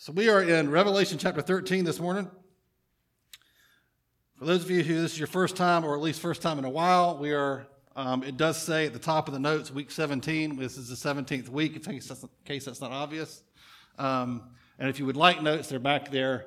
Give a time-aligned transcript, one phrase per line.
[0.00, 2.30] So we are in Revelation chapter 13 this morning.
[4.38, 6.56] For those of you who this is your first time, or at least first time
[6.60, 7.66] in a while, we are.
[7.96, 10.56] Um, it does say at the top of the notes, week 17.
[10.56, 13.42] This is the 17th week, in case that's, in case that's not obvious.
[13.98, 16.46] Um, and if you would like notes, they're back there,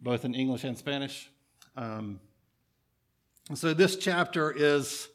[0.00, 1.28] both in English and Spanish.
[1.76, 2.20] Um,
[3.54, 5.08] so this chapter is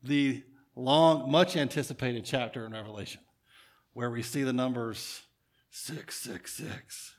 [0.00, 0.44] the
[0.76, 3.20] long, much anticipated chapter in Revelation,
[3.94, 5.22] where we see the numbers
[5.72, 7.15] 666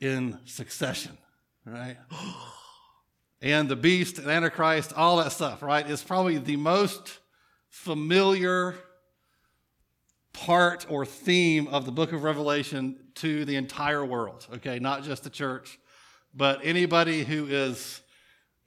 [0.00, 1.16] in succession,
[1.64, 1.96] right?
[3.42, 5.88] and the beast and Antichrist, all that stuff, right?
[5.88, 7.18] Is probably the most
[7.68, 8.74] familiar
[10.32, 14.78] part or theme of the book of Revelation to the entire world, okay?
[14.78, 15.78] Not just the church,
[16.34, 18.00] but anybody who is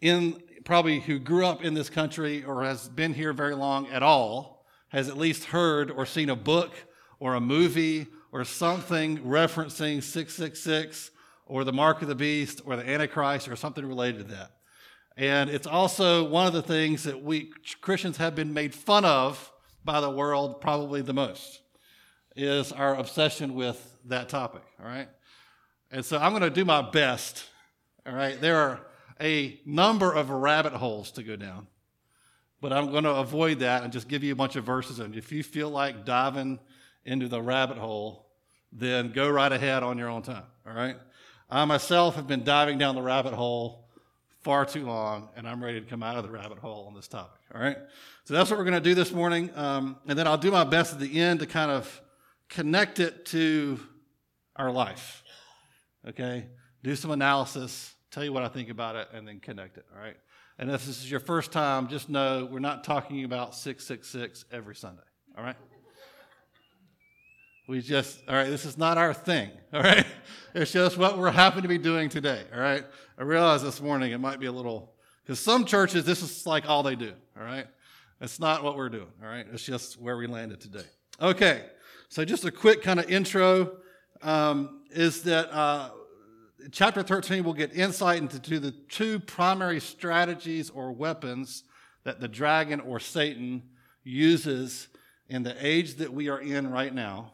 [0.02, 4.04] in, probably who grew up in this country or has been here very long at
[4.04, 6.72] all, has at least heard or seen a book
[7.20, 11.12] or a movie or something referencing 666
[11.46, 14.52] or the mark of the beast or the Antichrist or something related to that.
[15.16, 19.52] And it's also one of the things that we Christians have been made fun of
[19.84, 21.62] by the world probably the most
[22.36, 25.08] is our obsession with that topic, all right?
[25.92, 27.46] And so I'm going to do my best,
[28.08, 28.40] all right?
[28.40, 28.82] There are
[29.22, 31.68] a number of rabbit holes to go down,
[32.60, 34.98] but I'm going to avoid that and just give you a bunch of verses.
[34.98, 36.60] And if you feel like diving
[37.06, 38.26] into the rabbit hole,
[38.72, 40.96] then go right ahead on your own time, all right?
[41.54, 43.88] I myself have been diving down the rabbit hole
[44.42, 47.08] far too long, and I'm ready to come out of the rabbit hole on this
[47.08, 47.40] topic.
[47.54, 47.78] All right?
[48.24, 49.52] So that's what we're going to do this morning.
[49.54, 52.02] Um, and then I'll do my best at the end to kind of
[52.50, 53.80] connect it to
[54.56, 55.24] our life.
[56.10, 56.48] Okay?
[56.84, 59.86] Do some analysis, tell you what I think about it, and then connect it.
[59.96, 60.18] All right?
[60.58, 64.74] And if this is your first time, just know we're not talking about 666 every
[64.74, 65.04] Sunday.
[65.38, 65.56] All right?
[67.66, 70.06] We just, all right, this is not our thing, all right?
[70.56, 72.86] It's just what we're happy to be doing today, all right?
[73.18, 74.94] I realize this morning it might be a little,
[75.24, 77.66] because some churches, this is like all they do, all right?
[78.22, 79.48] It's not what we're doing, all right?
[79.52, 80.86] It's just where we landed today.
[81.20, 81.66] Okay,
[82.08, 83.78] so just a quick kind of intro
[84.22, 85.90] um, is that uh,
[86.72, 91.64] chapter 13 will get insight into the two primary strategies or weapons
[92.04, 93.64] that the dragon or Satan
[94.04, 94.88] uses
[95.30, 97.32] in the age that we are in right now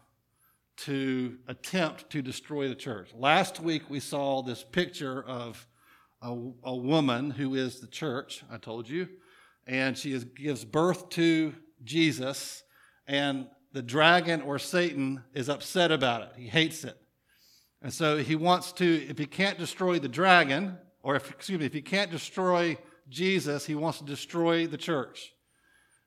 [0.86, 3.10] to attempt to destroy the church.
[3.14, 5.68] Last week we saw this picture of
[6.22, 6.30] a,
[6.64, 9.08] a woman who is the church, I told you,
[9.68, 11.54] and she is, gives birth to
[11.84, 12.64] Jesus,
[13.08, 16.30] and the dragon or Satan is upset about it.
[16.38, 16.98] He hates it.
[17.82, 21.66] And so he wants to, if he can't destroy the dragon, or if, excuse me,
[21.66, 25.34] if he can't destroy Jesus, he wants to destroy the church.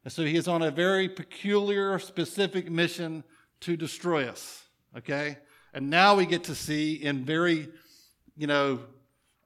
[0.04, 3.24] And so he is on a very peculiar, specific mission
[3.62, 4.62] to destroy us
[4.96, 5.38] okay?
[5.74, 7.68] And now we get to see in very,
[8.36, 8.80] you know,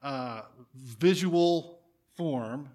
[0.03, 0.43] uh,
[0.75, 1.81] visual
[2.16, 2.71] form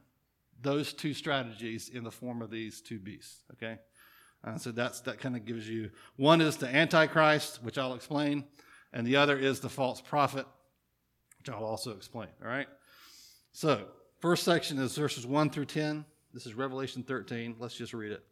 [0.61, 3.79] those two strategies in the form of these two beasts, okay?
[4.43, 8.45] Uh, so that's that kind of gives you one is the antichrist, which I'll explain,
[8.93, 10.45] and the other is the false prophet,
[11.37, 12.29] which I'll also explain.
[12.43, 12.67] All right.
[13.51, 13.85] So
[14.19, 16.05] first section is verses one through ten.
[16.33, 17.57] This is Revelation 13.
[17.59, 18.23] Let's just read it.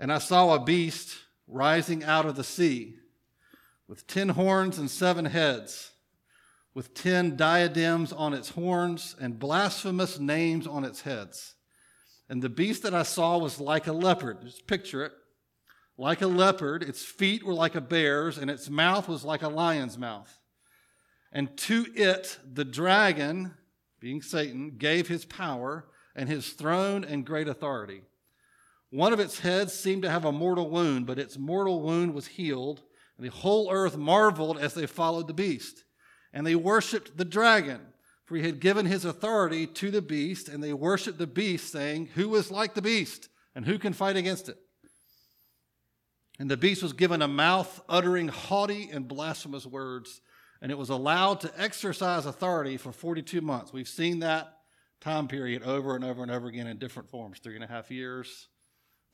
[0.00, 1.14] And I saw a beast
[1.50, 2.96] rising out of the sea
[3.88, 5.90] with ten horns and seven heads,
[6.74, 11.54] with ten diadems on its horns and blasphemous names on its heads.
[12.28, 14.42] And the beast that I saw was like a leopard.
[14.42, 15.12] Just picture it.
[15.98, 19.48] Like a leopard, its feet were like a bear's, and its mouth was like a
[19.48, 20.32] lion's mouth.
[21.32, 23.54] And to it, the dragon,
[23.98, 28.02] being Satan, gave his power and his throne and great authority.
[28.90, 32.26] One of its heads seemed to have a mortal wound, but its mortal wound was
[32.26, 32.82] healed
[33.20, 35.84] and the whole earth marveled as they followed the beast.
[36.32, 37.80] And they worshiped the dragon,
[38.24, 42.08] for he had given his authority to the beast, and they worshiped the beast, saying,
[42.14, 44.56] Who is like the beast, and who can fight against it?
[46.38, 50.22] And the beast was given a mouth uttering haughty and blasphemous words,
[50.62, 53.70] and it was allowed to exercise authority for 42 months.
[53.70, 54.56] We've seen that
[55.02, 57.90] time period over and over and over again in different forms three and a half
[57.90, 58.48] years,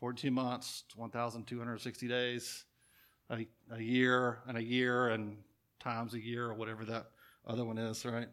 [0.01, 2.65] 42 months, 1,260 days
[3.31, 5.39] a, a year and a year and
[5.81, 7.07] times a year or whatever that
[7.47, 8.29] other one is, right?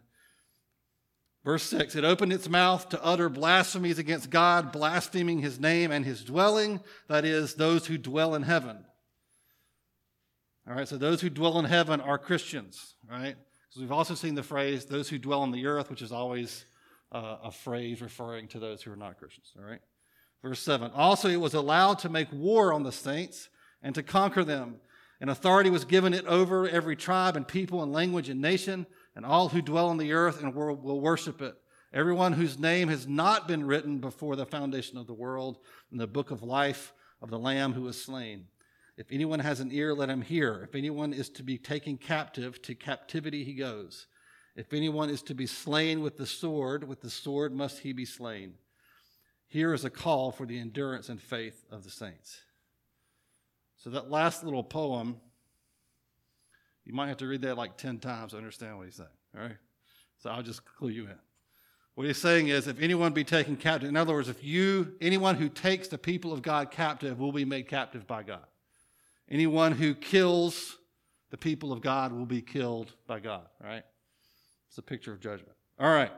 [1.44, 6.06] Verse 6 It opened its mouth to utter blasphemies against God, blaspheming his name and
[6.06, 8.86] his dwelling, that is, those who dwell in heaven.
[10.68, 13.36] All right, so those who dwell in heaven are Christians, right?
[13.68, 16.66] Because we've also seen the phrase, those who dwell on the earth, which is always
[17.12, 19.82] uh, a phrase referring to those who are not Christians, all right?
[20.44, 23.50] Verse 7 Also, it was allowed to make war on the saints
[23.82, 24.76] and to conquer them.
[25.20, 28.86] And authority was given it over every tribe and people and language and nation,
[29.16, 31.56] and all who dwell on the earth and will, worship it.
[31.94, 35.60] Everyone whose name has not been written before the foundation of the world
[35.92, 36.92] in the book of life
[37.22, 38.48] of the Lamb who was slain.
[38.98, 40.68] If anyone has an ear, let him hear.
[40.68, 44.08] If anyone is to be taken captive, to captivity he goes.
[44.56, 48.06] If anyone is to be slain with the sword, with the sword must he be
[48.06, 48.56] slain.
[49.54, 52.42] Here is a call for the endurance and faith of the saints.
[53.78, 55.18] So, that last little poem,
[56.84, 59.10] you might have to read that like 10 times to understand what he's saying.
[59.38, 59.58] All right?
[60.18, 61.20] So, I'll just clue you in.
[61.94, 65.36] What he's saying is, if anyone be taken captive, in other words, if you, anyone
[65.36, 68.48] who takes the people of God captive will be made captive by God.
[69.30, 70.80] Anyone who kills
[71.30, 73.84] the people of God will be killed by God, right?
[74.68, 75.54] It's a picture of judgment.
[75.80, 76.12] All right.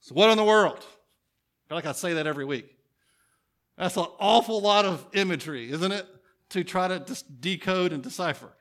[0.00, 0.84] So, what in the world?
[1.72, 2.76] Feel like I say that every week.
[3.78, 6.06] That's an awful lot of imagery, isn't it?
[6.50, 8.52] To try to just decode and decipher.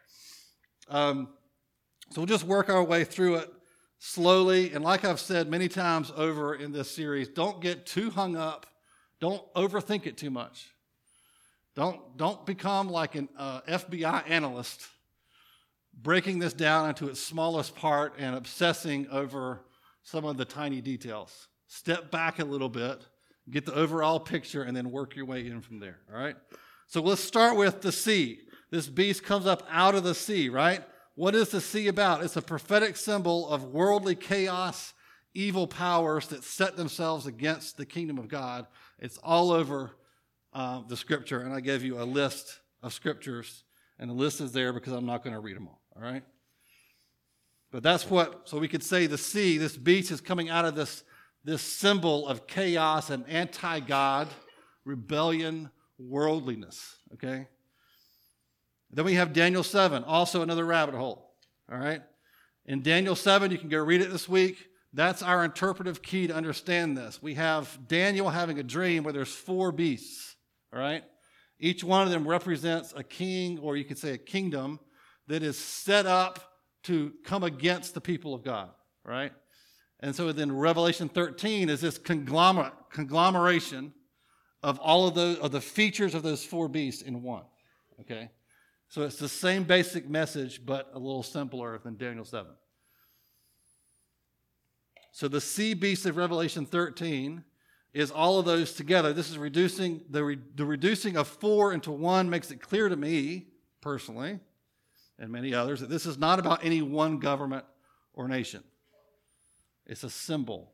[0.88, 1.28] Um,
[2.12, 3.54] so, we'll just work our way through it
[4.00, 4.72] slowly.
[4.72, 8.66] And, like I've said many times over in this series, don't get too hung up,
[9.20, 10.70] don't overthink it too much.
[11.76, 14.88] Don't, don't become like an uh, FBI analyst,
[15.94, 19.66] breaking this down into its smallest part and obsessing over
[20.02, 21.50] some of the tiny details.
[21.74, 23.02] Step back a little bit,
[23.50, 26.00] get the overall picture, and then work your way in from there.
[26.14, 26.36] All right?
[26.88, 28.40] So let's start with the sea.
[28.72, 30.84] This beast comes up out of the sea, right?
[31.16, 32.26] What is the sea about?
[32.26, 34.94] It's a prophetic symbol of worldly chaos,
[35.34, 38.68] evil powers that set themselves against the kingdom of God.
[39.00, 39.92] It's all over
[40.52, 43.64] uh, the scripture, and I gave you a list of scriptures,
[43.98, 45.82] and the list is there because I'm not going to read them all.
[45.96, 46.24] All right?
[47.72, 50.76] But that's what, so we could say the sea, this beast is coming out of
[50.76, 51.06] this,
[51.44, 54.28] this symbol of chaos and anti God,
[54.86, 56.98] rebellion, worldliness.
[57.14, 57.48] Okay?
[58.92, 61.34] Then we have Daniel 7, also another rabbit hole.
[61.72, 62.02] All right?
[62.66, 64.68] In Daniel 7, you can go read it this week.
[64.94, 67.22] That's our interpretive key to understand this.
[67.22, 70.32] We have Daniel having a dream where there's four beasts
[70.74, 71.04] all right?
[71.60, 74.80] Each one of them represents a king, or you could say a kingdom,
[75.28, 76.40] that is set up
[76.84, 78.70] to come against the people of God,
[79.06, 79.32] right?
[80.02, 83.94] And so then Revelation 13 is this conglomerate, conglomeration
[84.64, 87.44] of all of those of the features of those four beasts in one.
[88.02, 88.30] Okay?
[88.90, 92.52] So it's the same basic message, but a little simpler than Daniel 7.
[95.12, 97.44] So the sea beast of Revelation 13
[97.94, 99.14] is all of those together.
[99.14, 102.96] This is reducing the, re, the reducing of four into one makes it clear to
[102.96, 103.48] me
[103.82, 104.40] personally
[105.20, 107.66] and many others that this is not about any one government
[108.14, 108.64] or nation.
[109.86, 110.74] It's a symbol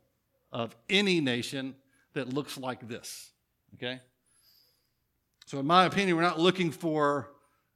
[0.52, 1.74] of any nation
[2.14, 3.30] that looks like this.
[3.74, 4.00] Okay?
[5.46, 7.30] So, in my opinion, we're not looking for,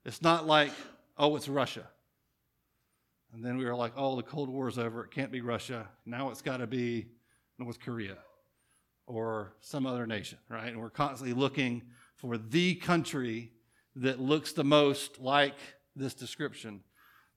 [0.04, 0.72] it's not like,
[1.16, 1.86] oh, it's Russia.
[3.32, 5.04] And then we were like, oh, the Cold War is over.
[5.04, 5.88] It can't be Russia.
[6.04, 7.06] Now it's got to be
[7.58, 8.18] North Korea
[9.06, 10.68] or some other nation, right?
[10.68, 11.82] And we're constantly looking
[12.16, 13.52] for the country
[13.96, 15.56] that looks the most like
[15.96, 16.82] this description.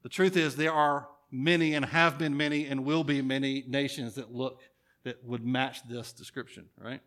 [0.03, 4.15] The truth is, there are many and have been many and will be many nations
[4.15, 4.61] that look
[5.03, 7.01] that would match this description, right?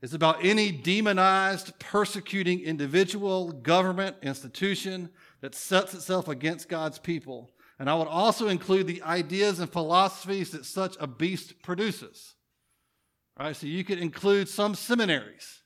[0.00, 5.10] It's about any demonized, persecuting individual, government, institution
[5.42, 7.50] that sets itself against God's people.
[7.78, 12.34] And I would also include the ideas and philosophies that such a beast produces.
[13.38, 13.54] Right?
[13.54, 15.62] So you could include some seminaries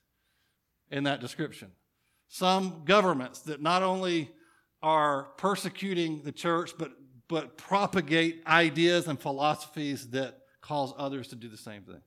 [0.91, 1.71] in that description,
[2.27, 4.31] some governments that not only
[4.81, 6.91] are persecuting the church, but,
[7.27, 12.01] but propagate ideas and philosophies that cause others to do the same thing.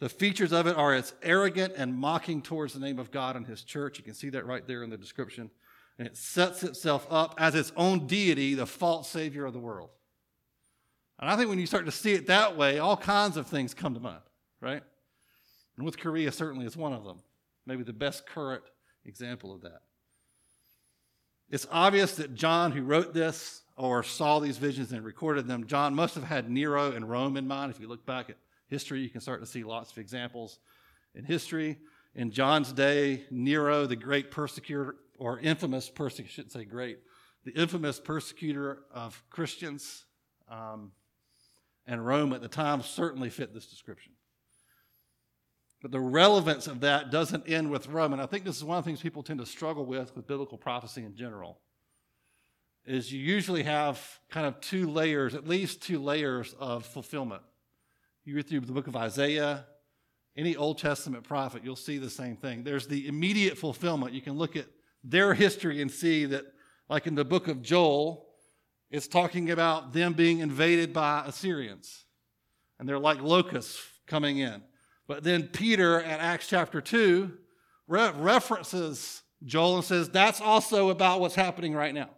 [0.00, 3.46] The features of it are it's arrogant and mocking towards the name of God and
[3.46, 3.98] His church.
[3.98, 5.50] You can see that right there in the description.
[5.98, 9.90] And it sets itself up as its own deity, the false Savior of the world.
[11.18, 13.74] And I think when you start to see it that way, all kinds of things
[13.74, 14.22] come to mind,
[14.62, 14.82] right?
[15.76, 17.18] And North Korea certainly is one of them,
[17.66, 18.62] maybe the best current
[19.04, 19.82] example of that.
[21.50, 25.94] It's obvious that John, who wrote this or saw these visions and recorded them, John
[25.94, 27.72] must have had Nero and Rome in mind.
[27.72, 28.36] If you look back at
[28.68, 30.60] history, you can start to see lots of examples
[31.14, 31.78] in history.
[32.14, 37.00] In John's day, Nero, the great persecutor, or infamous persecutor, I shouldn't say great,
[37.44, 40.04] the infamous persecutor of Christians,
[40.48, 40.92] um,
[41.84, 44.12] and Rome at the time certainly fit this description.
[45.82, 48.12] But the relevance of that doesn't end with Rome.
[48.12, 50.26] And I think this is one of the things people tend to struggle with with
[50.26, 51.58] biblical prophecy in general.
[52.84, 57.42] Is you usually have kind of two layers, at least two layers of fulfillment.
[58.24, 59.66] You read through the book of Isaiah,
[60.36, 62.62] any Old Testament prophet, you'll see the same thing.
[62.62, 64.12] There's the immediate fulfillment.
[64.12, 64.66] You can look at
[65.02, 66.44] their history and see that,
[66.88, 68.26] like in the book of Joel,
[68.90, 72.04] it's talking about them being invaded by Assyrians.
[72.78, 74.62] And they're like locusts coming in.
[75.10, 77.32] But then Peter at Acts chapter 2
[77.88, 82.10] re- references Joel and says that's also about what's happening right now.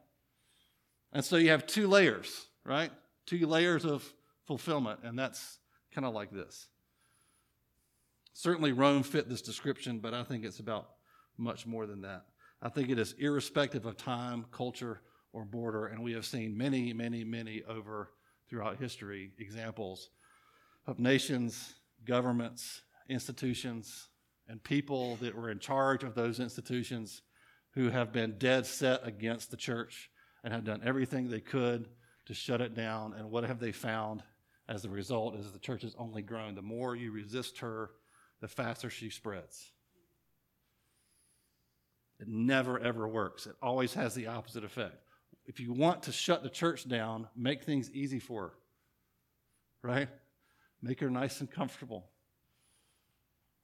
[1.11, 2.91] And so you have two layers, right?
[3.25, 4.05] Two layers of
[4.47, 5.01] fulfillment.
[5.05, 5.59] And that's
[5.95, 6.67] kind of like this.
[8.35, 10.91] Certainly, Rome fit this description, but I think it's about
[11.39, 12.27] much more than that.
[12.61, 15.01] I think it is irrespective of time, culture,
[15.33, 18.11] or border, and we have seen many, many, many over
[18.51, 20.11] throughout history examples
[20.87, 24.09] of nations, governments, institutions,
[24.49, 27.23] and people that were in charge of those institutions
[27.75, 30.11] who have been dead set against the church
[30.45, 31.89] and have done everything they could
[32.27, 33.15] to shut it down.
[33.15, 34.23] And what have they found
[34.69, 36.55] as a result is the church has only grown.
[36.55, 37.91] The more you resist her,
[38.41, 39.73] the faster she spreads.
[42.21, 43.47] It never, ever works.
[43.47, 44.97] It always has the opposite effect.
[45.47, 48.53] If you want to shut the church down, make things easy for her,
[49.83, 50.09] right?
[50.83, 52.11] Make her nice and comfortable.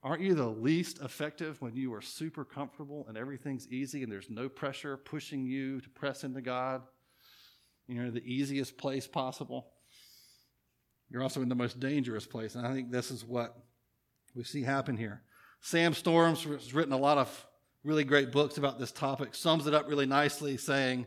[0.02, 4.30] Aren't you the least effective when you are super comfortable and everything's easy and there's
[4.30, 6.82] no pressure pushing you to press into God?
[7.88, 9.72] You're the easiest place possible.
[11.10, 12.54] You're also in the most dangerous place.
[12.54, 13.56] And I think this is what
[14.36, 15.22] we see happen here.
[15.60, 17.46] Sam Storms has written a lot of
[17.82, 21.06] really great books about this topic, sums it up really nicely, saying,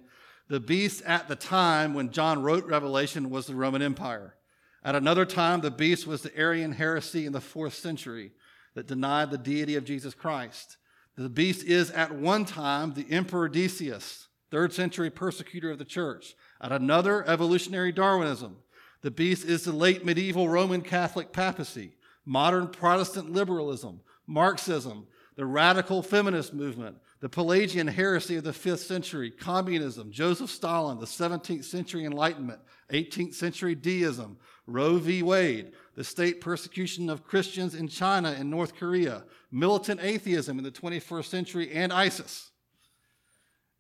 [0.50, 4.36] The beast at the time when John wrote Revelation was the Roman Empire.
[4.84, 8.32] At another time, the beast was the Arian heresy in the fourth century
[8.74, 10.78] that denied the deity of Jesus Christ.
[11.16, 16.36] The beast is at one time the Emperor Decius, third century persecutor of the church.
[16.60, 18.58] At another, evolutionary Darwinism.
[19.02, 21.94] The beast is the late medieval Roman Catholic papacy
[22.26, 29.32] modern Protestant liberalism, Marxism, the radical feminist movement, the Pelagian heresy of the 5th century,
[29.32, 32.60] communism, Joseph Stalin, the 17th century Enlightenment,
[32.92, 34.38] 18th century deism,
[34.72, 35.24] Roe v.
[35.24, 40.72] Wade, the state persecution of Christians in China and North Korea, militant atheism in the
[40.72, 42.52] 21st century, and ISIS.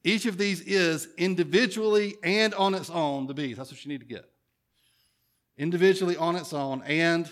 [0.03, 3.57] Each of these is individually and on its own the beast.
[3.57, 4.29] That's what you need to get.
[5.57, 7.29] Individually on its own and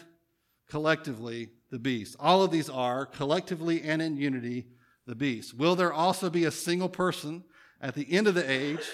[0.69, 2.15] collectively the beast.
[2.19, 4.67] All of these are collectively and in unity
[5.07, 5.55] the beast.
[5.55, 7.43] Will there also be a single person
[7.81, 8.87] at the end of the age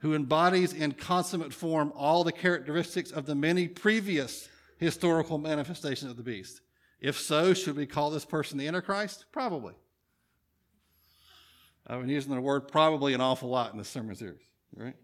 [0.00, 6.16] who embodies in consummate form all the characteristics of the many previous historical manifestations of
[6.16, 6.60] the beast?
[7.00, 9.26] If so, should we call this person the Antichrist?
[9.32, 9.74] Probably.
[11.86, 14.42] I've been using the word probably an awful lot in this sermon series,
[14.76, 14.94] right?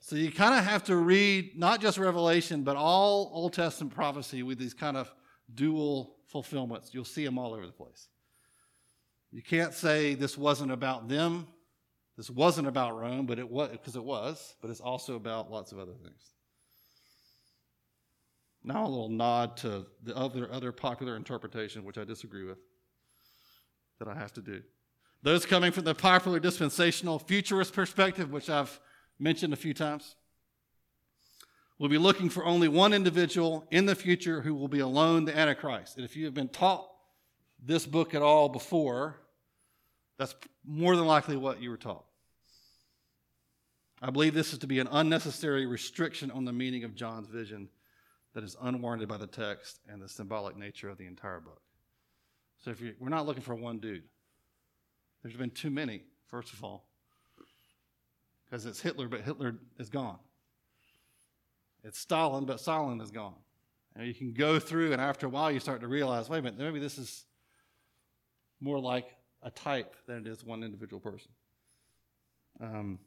[0.00, 4.42] So you kind of have to read not just Revelation, but all Old Testament prophecy
[4.42, 5.12] with these kind of
[5.54, 6.90] dual fulfillments.
[6.92, 8.08] You'll see them all over the place.
[9.32, 11.46] You can't say this wasn't about them.
[12.16, 15.72] This wasn't about Rome, but it was because it was, but it's also about lots
[15.72, 16.32] of other things.
[18.64, 22.58] Now a little nod to the other other popular interpretation, which I disagree with,
[23.98, 24.62] that I have to do.
[25.22, 28.80] Those coming from the popular dispensational futurist perspective, which I've
[29.18, 30.16] mentioned a few times.
[31.78, 35.36] We'll be looking for only one individual in the future who will be alone the
[35.36, 35.96] Antichrist.
[35.96, 36.88] And if you have been taught
[37.62, 39.16] this book at all before,
[40.18, 42.05] that's more than likely what you were taught.
[44.02, 47.68] I believe this is to be an unnecessary restriction on the meaning of John's vision
[48.34, 51.62] that is unwarranted by the text and the symbolic nature of the entire book.
[52.62, 54.02] So if we're not looking for one dude,
[55.22, 56.86] there's been too many, first of all
[58.46, 60.18] because it's Hitler, but Hitler is gone.
[61.82, 63.34] It's Stalin, but Stalin is gone.
[63.94, 66.42] And you can go through, and after a while, you start to realize wait a
[66.42, 67.24] minute, maybe this is
[68.60, 71.30] more like a type than it is one individual person.
[72.60, 72.98] Um,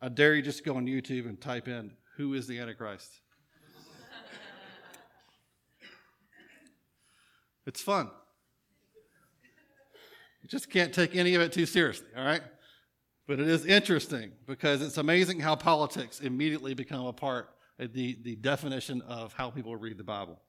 [0.00, 3.20] I dare you just go on YouTube and type in, Who is the Antichrist?
[7.66, 8.10] it's fun.
[10.42, 12.42] You just can't take any of it too seriously, all right?
[13.26, 17.48] But it is interesting because it's amazing how politics immediately become a part
[17.78, 20.40] of the, the definition of how people read the Bible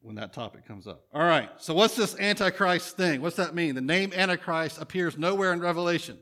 [0.00, 1.04] when that topic comes up.
[1.12, 3.20] All right, so what's this Antichrist thing?
[3.20, 3.74] What's that mean?
[3.74, 6.18] The name Antichrist appears nowhere in Revelation.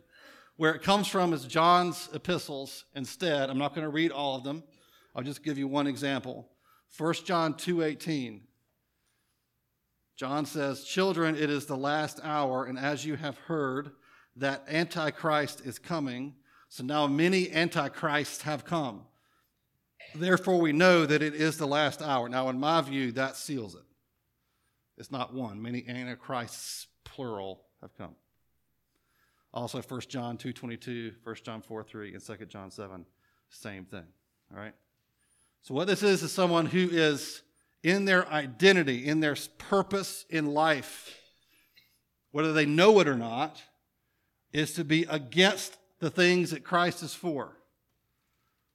[0.57, 3.51] Where it comes from is John's epistles instead.
[3.51, 4.65] I'm not going to read all of them.
[5.15, 6.49] I'll just give you one example.
[6.97, 8.43] 1 John 2:18.
[10.17, 13.93] John says, "Children, it is the last hour, and as you have heard,
[14.37, 16.35] that Antichrist is coming.
[16.69, 19.07] So now many Antichrists have come.
[20.15, 22.29] Therefore, we know that it is the last hour.
[22.29, 23.83] Now, in my view, that seals it.
[24.97, 25.61] It's not one.
[25.61, 28.15] Many Antichrists, plural, have come.
[29.57, 33.07] Also 1 John 2.22, 1 John 4, 3, and 2 John 7,
[33.49, 34.05] same thing.
[34.53, 34.75] All right?
[35.63, 37.41] So what this is is someone who is
[37.83, 41.19] in their identity, in their purpose in life,
[42.33, 43.63] whether they know it or not,
[44.53, 47.57] is to be against the things that Christ is for,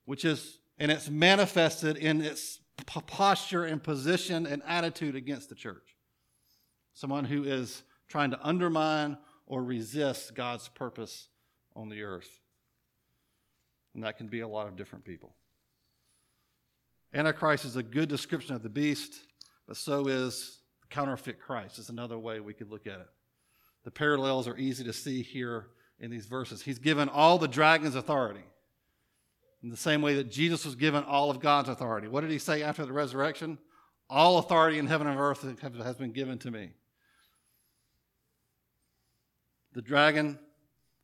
[0.05, 5.95] which is, and it's manifested in its posture and position and attitude against the church.
[6.95, 9.17] Someone who is trying to undermine
[9.51, 11.27] or resist God's purpose
[11.75, 12.39] on the earth.
[13.93, 15.35] And that can be a lot of different people.
[17.13, 19.13] Antichrist is a good description of the beast,
[19.67, 21.79] but so is counterfeit Christ.
[21.79, 23.09] Is another way we could look at it.
[23.83, 25.67] The parallels are easy to see here
[25.99, 26.61] in these verses.
[26.61, 28.45] He's given all the dragon's authority
[29.61, 32.07] in the same way that Jesus was given all of God's authority.
[32.07, 33.57] What did he say after the resurrection?
[34.09, 36.71] All authority in heaven and earth has been given to me.
[39.73, 40.37] The dragon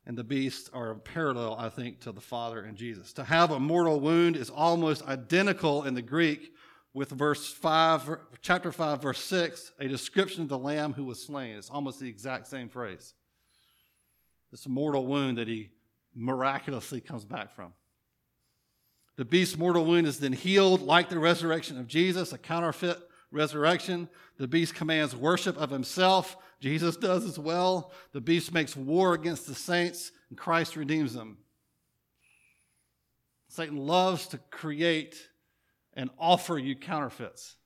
[0.06, 3.12] and the beast are a parallel, I think, to the Father and Jesus.
[3.14, 6.54] To have a mortal wound is almost identical in the Greek
[6.94, 11.56] with verse 5, chapter 5, verse 6, a description of the lamb who was slain.
[11.56, 13.14] It's almost the exact same phrase.
[14.50, 15.70] This mortal wound that he
[16.14, 17.72] miraculously comes back from.
[19.16, 22.98] The beast's mortal wound is then healed like the resurrection of Jesus, a counterfeit
[23.30, 24.08] resurrection.
[24.38, 27.92] The beast commands worship of himself Jesus does as well.
[28.12, 31.38] The beast makes war against the saints, and Christ redeems them.
[33.48, 35.16] Satan loves to create
[35.94, 37.56] and offer you counterfeits.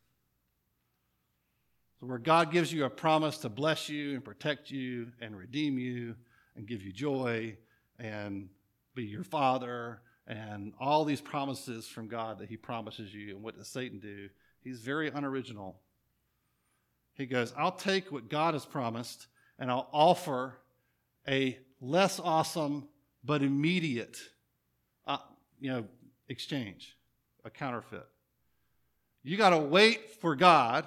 [2.00, 5.78] So, where God gives you a promise to bless you and protect you and redeem
[5.78, 6.14] you
[6.56, 7.56] and give you joy
[7.98, 8.48] and
[8.94, 13.56] be your father and all these promises from God that he promises you, and what
[13.56, 14.28] does Satan do?
[14.62, 15.80] He's very unoriginal.
[17.14, 19.26] He goes, I'll take what God has promised
[19.58, 20.58] and I'll offer
[21.28, 22.88] a less awesome
[23.24, 24.18] but immediate
[25.06, 25.18] uh,
[25.60, 25.84] you know,
[26.28, 26.96] exchange,
[27.44, 28.06] a counterfeit.
[29.22, 30.86] You got to wait for God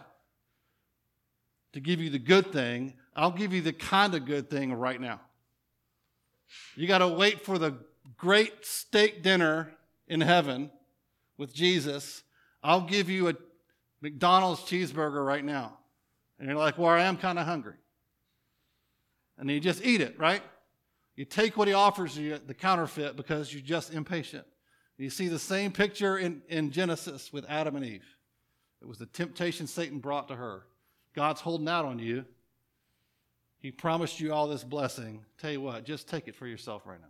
[1.73, 2.93] to give you the good thing.
[3.15, 5.21] I'll give you the kind of good thing right now.
[6.76, 7.76] You got to wait for the
[8.17, 9.71] great steak dinner
[10.08, 10.69] in heaven
[11.38, 12.23] with Jesus.
[12.63, 13.36] I'll give you a
[14.02, 15.78] McDonald's cheeseburger right now.
[16.39, 17.76] And you're like, well, I am kind of hungry.
[19.38, 20.41] And you just eat it, right?
[21.15, 24.45] You take what he offers you, the counterfeit, because you're just impatient.
[24.98, 28.06] You see the same picture in, in Genesis with Adam and Eve.
[28.82, 30.63] It was the temptation Satan brought to her.
[31.13, 32.26] God's holding out on you.
[33.60, 35.26] He promised you all this blessing.
[35.38, 37.08] Tell you what, just take it for yourself right now.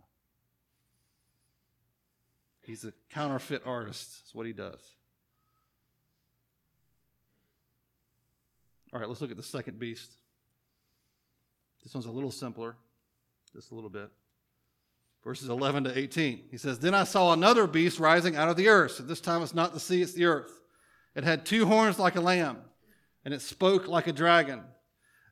[2.62, 4.22] He's a counterfeit artist.
[4.22, 4.80] That's what he does.
[8.96, 10.10] All right, let's look at the second beast.
[11.82, 12.76] This one's a little simpler,
[13.54, 14.08] just a little bit.
[15.22, 16.44] Verses 11 to 18.
[16.50, 18.92] He says, Then I saw another beast rising out of the earth.
[18.92, 20.62] So this time it's not the sea, it's the earth.
[21.14, 22.56] It had two horns like a lamb,
[23.26, 24.62] and it spoke like a dragon.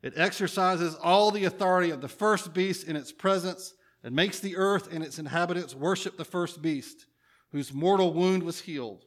[0.03, 3.73] It exercises all the authority of the first beast in its presence
[4.03, 7.07] and makes the earth and its inhabitants worship the first beast,
[7.51, 9.07] whose mortal wound was healed.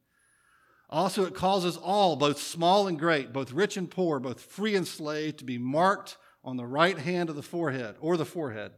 [0.91, 4.85] Also, it causes all, both small and great, both rich and poor, both free and
[4.85, 8.73] slave, to be marked on the right hand of the forehead or the forehead,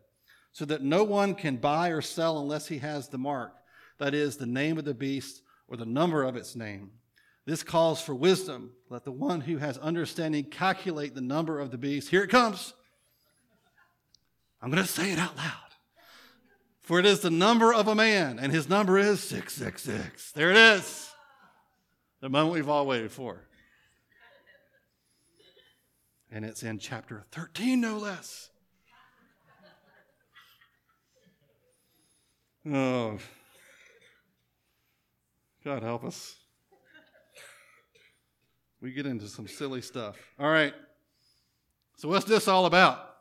[0.51, 3.55] so that no one can buy or sell unless he has the mark,
[3.97, 6.91] that is, the name of the beast or the number of its name.
[7.45, 8.73] This calls for wisdom.
[8.89, 12.09] Let the one who has understanding calculate the number of the beast.
[12.09, 12.73] Here it comes.
[14.61, 15.51] I'm going to say it out loud.
[16.81, 20.31] For it is the number of a man, and his number is 666.
[20.33, 21.12] There it is
[22.23, 23.41] the moment we've all waited for.
[26.31, 28.49] And it's in chapter 13, no less.
[32.65, 33.17] Oh,
[35.65, 36.37] God help us.
[38.79, 40.15] We get into some silly stuff.
[40.39, 40.73] All right.
[41.97, 43.15] So, what's this all about?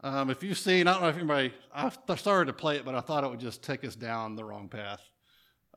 [0.00, 2.94] Um, if you've seen, I don't know if anybody, I started to play it, but
[2.94, 5.02] I thought it would just take us down the wrong path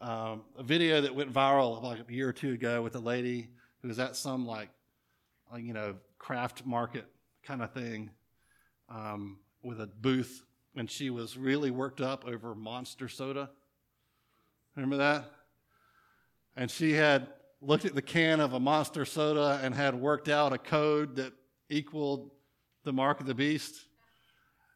[0.01, 3.49] um, a video that went viral like a year or two ago with a lady
[3.81, 4.69] who was at some like,
[5.53, 7.05] uh, you know, craft market
[7.43, 8.09] kind of thing
[8.89, 10.43] um, with a booth,
[10.75, 13.49] and she was really worked up over Monster Soda.
[14.75, 15.31] Remember that?
[16.57, 17.27] And she had
[17.61, 21.33] looked at the can of a monster soda and had worked out a code that
[21.69, 22.31] equaled
[22.83, 23.85] the mark of the beast.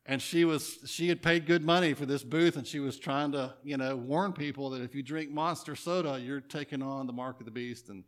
[0.09, 3.31] And she was she had paid good money for this booth and she was trying
[3.33, 7.13] to, you know, warn people that if you drink monster soda, you're taking on the
[7.13, 8.03] mark of the beast and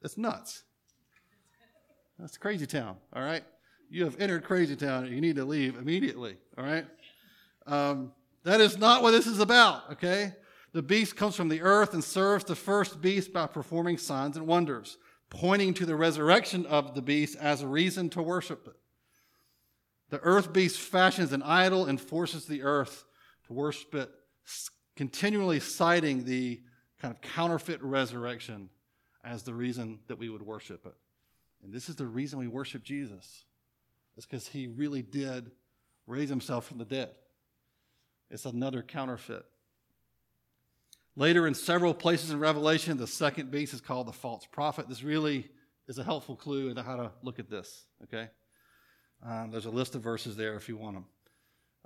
[0.00, 0.62] it's nuts.
[2.18, 3.44] That's crazy town, all right?
[3.90, 5.12] You have entered crazy town.
[5.12, 6.86] You need to leave immediately, all right?
[7.66, 8.12] Um,
[8.44, 10.32] that is not what this is about, okay?
[10.72, 14.46] The beast comes from the earth and serves the first beast by performing signs and
[14.46, 14.96] wonders,
[15.30, 18.76] pointing to the resurrection of the beast as a reason to worship it.
[20.10, 23.04] The earth beast fashions an idol and forces the earth
[23.46, 24.10] to worship it,
[24.94, 26.60] continually citing the
[27.00, 28.70] kind of counterfeit resurrection
[29.24, 30.94] as the reason that we would worship it.
[31.62, 33.44] And this is the reason we worship Jesus.
[34.16, 35.50] It's because he really did
[36.06, 37.10] raise himself from the dead.
[38.30, 39.44] It's another counterfeit.
[41.16, 44.88] Later, in several places in Revelation, the second beast is called the false prophet.
[44.88, 45.48] This really
[45.88, 48.28] is a helpful clue into how to look at this, okay?
[49.24, 51.04] Um, there's a list of verses there if you want them.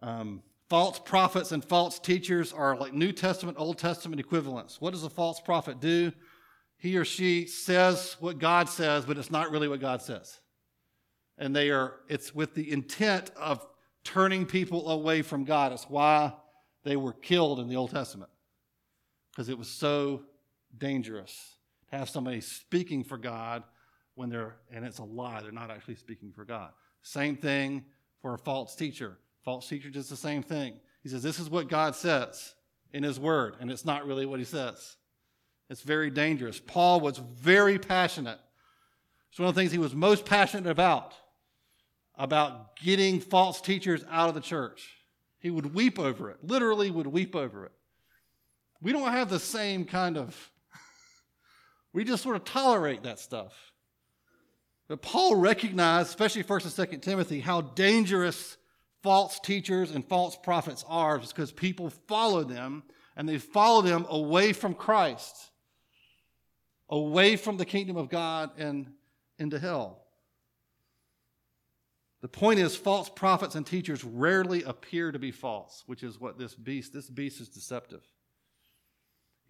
[0.03, 4.81] Um, false prophets and false teachers are like New Testament, Old Testament equivalents.
[4.81, 6.13] What does a false prophet do?
[6.79, 10.41] He or she says what God says, but it's not really what God says.
[11.39, 13.67] And they are, it's with the intent of
[14.03, 15.73] turning people away from God.
[15.73, 16.33] It's why
[16.85, 18.31] they were killed in the Old Testament,
[19.41, 20.21] because it was so
[20.77, 21.57] dangerous
[21.89, 23.65] to have somebody speaking for God
[24.15, 26.73] when they're, and it's a lie, they're not actually speaking for God.
[27.01, 27.87] Same thing
[28.21, 29.17] for a false teacher.
[29.43, 30.75] False teacher does the same thing.
[31.03, 32.55] He says, This is what God says
[32.93, 34.99] in His Word, and it's not really what He says.
[35.71, 36.61] It's very dangerous.
[36.61, 38.41] Paul was very passionate.
[39.31, 41.15] It's one of the things he was most passionate about
[42.15, 44.87] about getting false teachers out of the church.
[45.39, 47.73] He would weep over it, literally, would weep over it.
[48.83, 50.51] We don't have the same kind of,
[51.93, 53.53] we just sort of tolerate that stuff.
[54.89, 58.57] But Paul recognized, especially 1st and 2nd Timothy, how dangerous
[59.03, 62.83] false teachers and false prophets are because people follow them
[63.17, 65.37] and they follow them away from Christ,
[66.89, 68.93] away from the kingdom of God and
[69.39, 70.03] into hell.
[72.21, 76.39] The point is, false prophets and teachers rarely appear to be false, which is what
[76.39, 78.03] this beast, this beast is deceptive.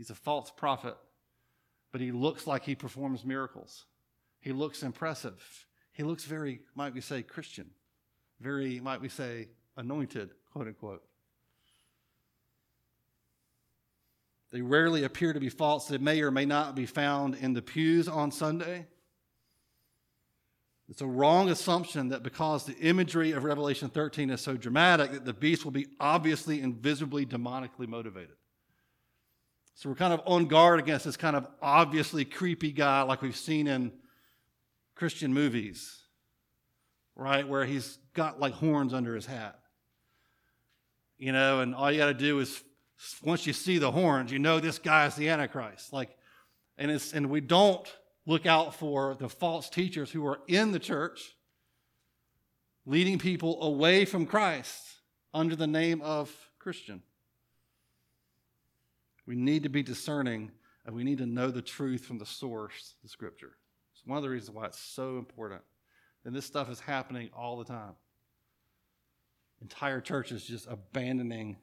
[0.00, 0.96] He's a false prophet,
[1.92, 3.84] but he looks like he performs miracles.
[4.40, 5.66] He looks impressive.
[5.92, 7.68] He looks very, might we say, Christian,
[8.40, 11.02] very, might we say, anointed, quote unquote.
[14.50, 15.88] They rarely appear to be false.
[15.88, 18.86] They may or may not be found in the pews on Sunday.
[20.88, 25.26] It's a wrong assumption that because the imagery of Revelation 13 is so dramatic, that
[25.26, 28.36] the beast will be obviously and visibly demonically motivated.
[29.74, 33.36] So we're kind of on guard against this kind of obviously creepy guy like we've
[33.36, 33.92] seen in
[34.94, 36.02] Christian movies,
[37.16, 37.48] right?
[37.48, 39.58] Where he's got like horns under his hat.
[41.16, 42.62] You know, and all you got to do is
[43.22, 45.92] once you see the horns, you know this guy is the Antichrist.
[45.92, 46.10] Like,
[46.76, 47.86] and it's and we don't
[48.26, 51.34] look out for the false teachers who are in the church,
[52.86, 54.82] leading people away from Christ
[55.32, 57.02] under the name of Christian.
[59.30, 60.50] We need to be discerning
[60.84, 63.52] and we need to know the truth from the source, the scripture.
[63.94, 65.60] It's one of the reasons why it's so important.
[66.24, 67.92] And this stuff is happening all the time.
[69.62, 71.58] Entire churches just abandoning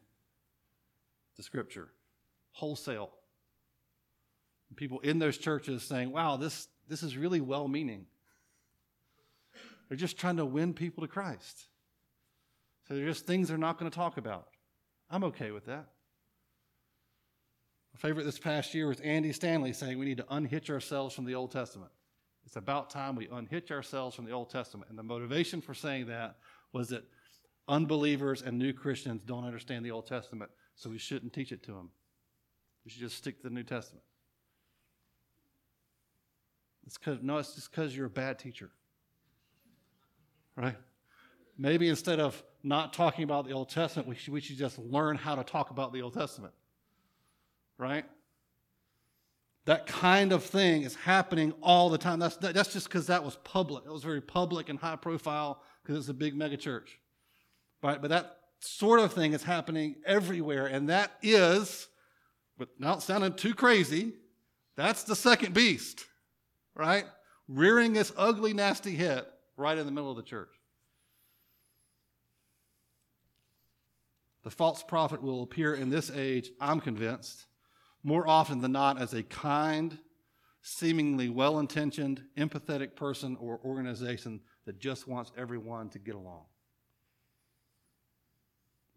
[1.35, 1.89] the scripture
[2.51, 3.11] wholesale
[4.77, 8.05] people in those churches saying, wow, this, this is really well meaning.
[9.89, 11.65] They're just trying to win people to Christ.
[12.87, 14.47] So they're just things they're not going to talk about.
[15.11, 15.87] I'm okay with that.
[17.97, 21.25] My favorite this past year was Andy Stanley saying we need to unhitch ourselves from
[21.25, 21.89] the Old Testament.
[22.45, 24.91] It's about time we unhitch ourselves from the Old Testament.
[24.91, 26.35] And the motivation for saying that
[26.73, 27.05] was that
[27.67, 31.71] unbelievers and new Christians don't understand the Old Testament, so we shouldn't teach it to
[31.71, 31.89] them.
[32.85, 34.03] We should just stick to the New Testament.
[36.85, 38.69] It's because no, it's just because you're a bad teacher.
[40.55, 40.77] Right?
[41.57, 45.15] Maybe instead of not talking about the Old Testament, we should, we should just learn
[45.15, 46.53] how to talk about the Old Testament.
[47.77, 48.05] Right?
[49.65, 52.19] That kind of thing is happening all the time.
[52.19, 53.85] That's, that's just because that was public.
[53.85, 56.87] It was very public and high profile because it's a big megachurch.
[57.83, 58.01] Right?
[58.01, 60.67] But that sort of thing is happening everywhere.
[60.67, 61.87] And that is,
[62.57, 64.13] without sounding too crazy,
[64.75, 66.05] that's the second beast
[66.77, 67.05] right?
[67.47, 69.25] Rearing this ugly, nasty head
[69.57, 70.53] right in the middle of the church.
[74.43, 77.45] The false prophet will appear in this age, I'm convinced,
[78.03, 79.97] more often than not as a kind,
[80.61, 86.43] seemingly well intentioned, empathetic person or organization that just wants everyone to get along.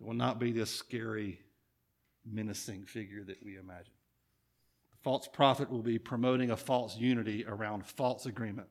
[0.01, 1.41] It will not be this scary,
[2.25, 3.93] menacing figure that we imagine.
[4.93, 8.69] The false prophet will be promoting a false unity around false agreement,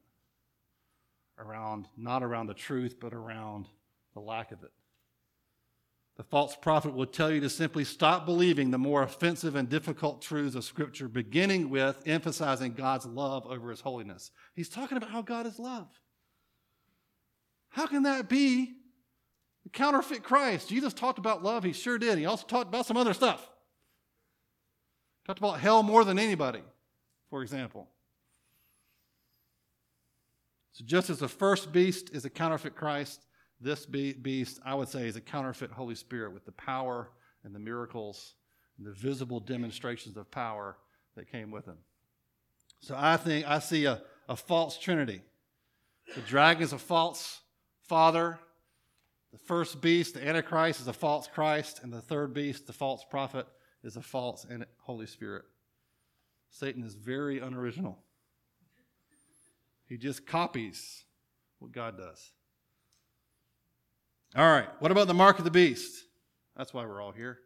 [1.38, 3.68] around not around the truth, but around
[4.14, 4.72] the lack of it.
[6.20, 10.22] The false prophet will tell you to simply stop believing the more offensive and difficult
[10.22, 14.32] truths of Scripture, beginning with emphasizing God's love over his holiness.
[14.54, 15.88] He's talking about how God is love.
[17.70, 18.74] How can that be
[19.64, 20.68] the counterfeit Christ?
[20.68, 22.18] Jesus talked about love, he sure did.
[22.18, 23.40] He also talked about some other stuff.
[25.22, 26.64] He talked about hell more than anybody,
[27.30, 27.88] for example.
[30.74, 33.26] So, just as the first beast is a counterfeit Christ,
[33.62, 37.10] this beast, I would say, is a counterfeit Holy Spirit with the power
[37.44, 38.36] and the miracles
[38.78, 40.78] and the visible demonstrations of power
[41.16, 41.78] that came with him.
[42.80, 45.22] So I think I see a, a false trinity.
[46.16, 47.42] The dragon is a false
[47.84, 48.40] father.
[49.34, 51.82] The first beast, the Antichrist, is a false Christ.
[51.84, 53.46] And the third beast, the false prophet,
[53.84, 54.46] is a false
[54.80, 55.44] Holy Spirit.
[56.50, 58.00] Satan is very unoriginal.
[59.86, 61.04] He just copies
[61.60, 62.32] what God does.
[64.36, 66.06] All right, what about the mark of the beast?
[66.56, 67.40] That's why we're all here.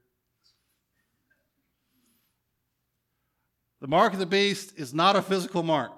[3.80, 5.91] The mark of the beast is not a physical mark.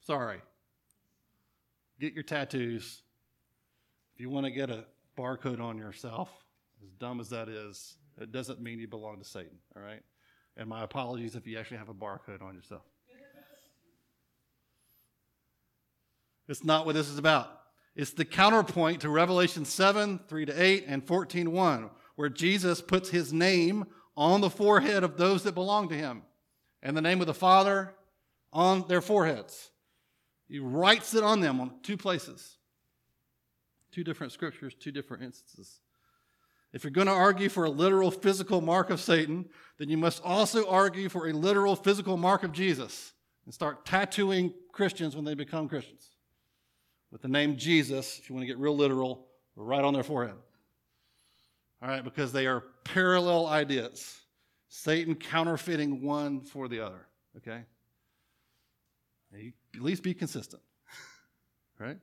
[0.00, 0.40] Sorry.
[2.00, 3.02] Get your tattoos.
[4.14, 4.84] If you want to get a
[5.18, 6.30] barcode on yourself,
[6.82, 10.02] as dumb as that is, it doesn't mean you belong to Satan, all right?
[10.56, 12.84] And my apologies if you actually have a barcode on yourself.
[16.48, 17.65] It's not what this is about.
[17.96, 23.08] It's the counterpoint to Revelation 7, 3 to 8, and 14, 1, where Jesus puts
[23.08, 26.22] his name on the forehead of those that belong to him
[26.82, 27.94] and the name of the Father
[28.52, 29.70] on their foreheads.
[30.46, 32.58] He writes it on them on two places,
[33.92, 35.80] two different scriptures, two different instances.
[36.74, 40.22] If you're going to argue for a literal physical mark of Satan, then you must
[40.22, 43.14] also argue for a literal physical mark of Jesus
[43.46, 46.15] and start tattooing Christians when they become Christians
[47.16, 49.24] with the name Jesus, if you want to get real literal,
[49.54, 50.34] right on their forehead.
[51.80, 54.20] All right, because they are parallel ideas.
[54.68, 57.06] Satan counterfeiting one for the other,
[57.38, 57.62] okay?
[59.32, 60.60] At least be consistent,
[61.78, 61.96] right?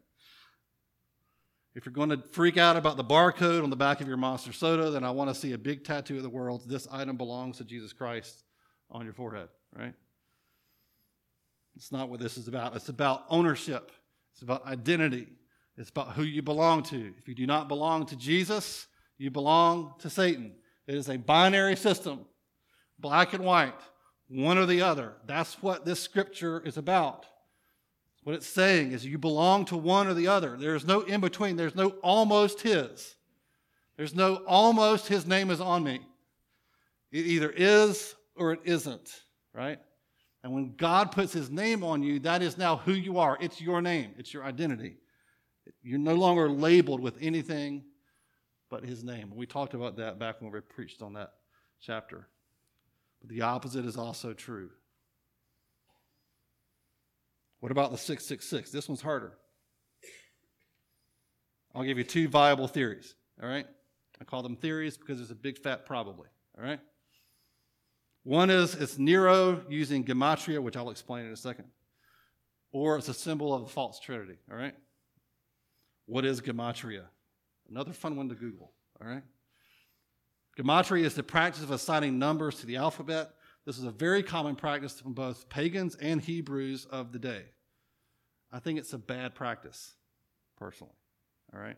[1.75, 4.51] If you're going to freak out about the barcode on the back of your monster
[4.51, 6.63] soda, then I want to see a big tattoo of the world.
[6.65, 8.45] This item belongs to Jesus Christ
[8.89, 9.93] on your forehead, right?
[11.75, 12.75] It's not what this is about.
[12.75, 13.91] It's about ownership.
[14.33, 15.27] It's about identity.
[15.77, 17.13] It's about who you belong to.
[17.17, 20.53] If you do not belong to Jesus, you belong to Satan.
[20.87, 22.25] It is a binary system,
[22.99, 23.79] black and white,
[24.27, 25.13] one or the other.
[25.25, 27.25] That's what this scripture is about.
[28.23, 30.55] What it's saying is you belong to one or the other.
[30.57, 33.15] There's no in between, there's no almost his.
[33.97, 35.99] There's no almost his name is on me.
[37.11, 39.11] It either is or it isn't,
[39.53, 39.79] right?
[40.43, 43.37] And when God puts his name on you, that is now who you are.
[43.39, 44.97] It's your name, it's your identity.
[45.81, 47.85] You're no longer labeled with anything
[48.69, 49.31] but his name.
[49.33, 51.31] We talked about that back when we preached on that
[51.79, 52.27] chapter.
[53.21, 54.69] But the opposite is also true.
[57.61, 58.71] What about the 666?
[58.71, 59.37] This one's harder.
[61.73, 63.65] I'll give you two viable theories, all right?
[64.19, 66.27] I call them theories because there's a big fat probably,
[66.57, 66.79] all right?
[68.23, 71.65] One is it's Nero using gematria, which I'll explain in a second,
[72.71, 74.37] or it's a symbol of the false trinity.
[74.49, 74.75] All right?
[76.05, 77.03] What is gematria?
[77.69, 78.71] Another fun one to Google.
[79.01, 79.23] All right?
[80.57, 83.31] Gematria is the practice of assigning numbers to the alphabet.
[83.65, 87.43] This is a very common practice from both pagans and Hebrews of the day.
[88.51, 89.93] I think it's a bad practice,
[90.57, 90.93] personally.
[91.53, 91.77] All right?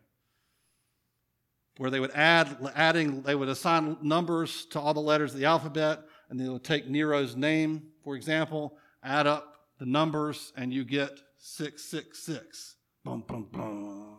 [1.77, 5.45] Where they would add, adding, they would assign numbers to all the letters of the
[5.45, 6.01] alphabet
[6.35, 12.75] and they'll take Nero's name, for example, add up the numbers, and you get 666.
[13.05, 14.17] Boom, boom, boom.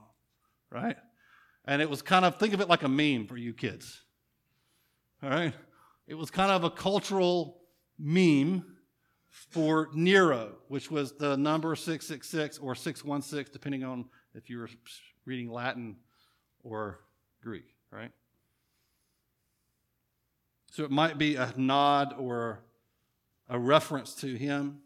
[0.70, 0.96] Right?
[1.66, 4.02] And it was kind of, think of it like a meme for you kids.
[5.22, 5.52] All right?
[6.06, 7.58] It was kind of a cultural
[7.98, 8.64] meme
[9.28, 14.70] for Nero, which was the number 666 or 616, depending on if you were
[15.26, 15.96] reading Latin
[16.62, 17.00] or
[17.42, 18.10] Greek, right?
[20.76, 22.62] So it might be a nod or
[23.48, 24.80] a reference to him.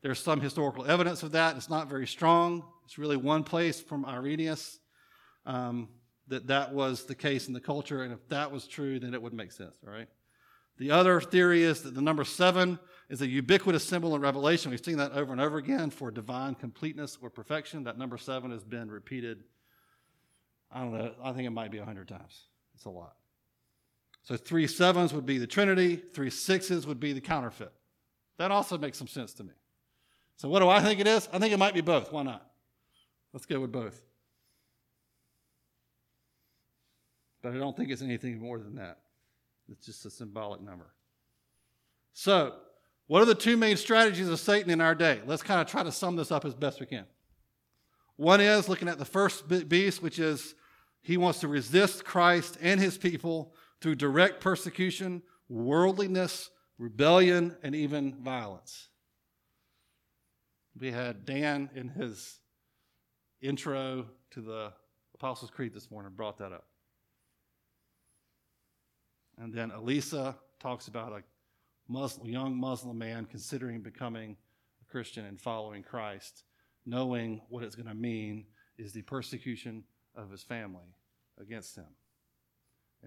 [0.00, 1.54] There's some historical evidence of that.
[1.54, 2.64] It's not very strong.
[2.86, 4.78] It's really one place from Irenaeus.
[5.44, 5.90] Um,
[6.28, 9.20] that that was the case in the culture, and if that was true, then it
[9.20, 10.08] would make sense, all right?
[10.78, 12.78] The other theory is that the number seven
[13.10, 14.70] is a ubiquitous symbol in Revelation.
[14.70, 17.84] We've seen that over and over again for divine completeness or perfection.
[17.84, 19.44] That number seven has been repeated,
[20.72, 22.46] I don't know, I think it might be 100 times.
[22.74, 23.12] It's a lot.
[24.26, 27.72] So three sevens would be the Trinity, three sixes would be the counterfeit.
[28.38, 29.52] That also makes some sense to me.
[30.36, 31.28] So what do I think it is?
[31.32, 32.10] I think it might be both.
[32.10, 32.44] Why not?
[33.32, 34.02] Let's go with both.
[37.40, 38.98] But I don't think it's anything more than that.
[39.68, 40.86] It's just a symbolic number.
[42.12, 42.54] So,
[43.06, 45.20] what are the two main strategies of Satan in our day?
[45.24, 47.04] Let's kind of try to sum this up as best we can.
[48.16, 50.56] One is looking at the first beast, which is
[51.02, 58.14] he wants to resist Christ and his people through direct persecution, worldliness, rebellion, and even
[58.22, 58.88] violence.
[60.78, 62.38] We had Dan in his
[63.40, 64.72] intro to the
[65.14, 66.66] Apostles' Creed this morning brought that up.
[69.38, 71.22] And then Elisa talks about a
[71.88, 74.36] Muslim, young Muslim man considering becoming
[74.82, 76.44] a Christian and following Christ,
[76.84, 78.46] knowing what it's going to mean
[78.78, 79.84] is the persecution
[80.14, 80.94] of his family
[81.38, 81.86] against him.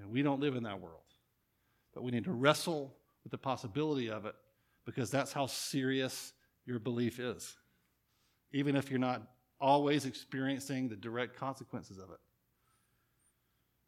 [0.01, 1.01] And we don't live in that world.
[1.93, 4.35] But we need to wrestle with the possibility of it
[4.85, 6.33] because that's how serious
[6.65, 7.55] your belief is.
[8.51, 9.21] Even if you're not
[9.59, 12.19] always experiencing the direct consequences of it,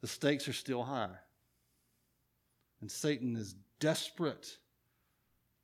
[0.01, 1.15] the stakes are still high.
[2.81, 4.57] And Satan is desperate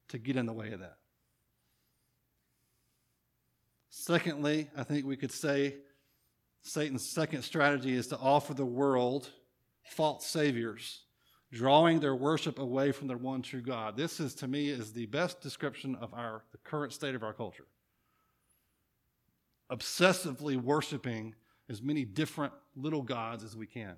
[0.10, 0.98] to get in the way of that.
[3.90, 5.76] Secondly, I think we could say
[6.62, 9.32] Satan's second strategy is to offer the world
[9.90, 11.04] false saviors,
[11.52, 13.96] drawing their worship away from the one true God.
[13.98, 17.34] This is to me is the best description of our the current state of our
[17.34, 17.68] culture.
[19.72, 21.36] Obsessively worshiping
[21.70, 23.96] as many different little gods as we can.